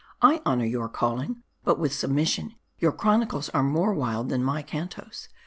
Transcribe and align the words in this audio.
I 0.23 0.41
honor 0.47 0.65
your 0.65 0.89
calling; 0.89 1.43
but, 1.63 1.77
with 1.77 1.91
submis 1.91 2.29
sion, 2.29 2.55
your 2.79 2.91
chronicles 2.91 3.49
are 3.49 3.61
more 3.61 3.93
wild 3.93 4.29
than 4.29 4.43
my 4.43 4.63
cantos. 4.63 5.27